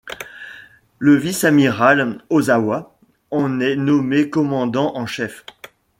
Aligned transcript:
Le 0.97 1.13
vice-amiral 1.15 2.23
Ozawa 2.31 2.97
en 3.29 3.59
est 3.59 3.75
nommé 3.75 4.31
Commandant-en-Chef. 4.31 5.45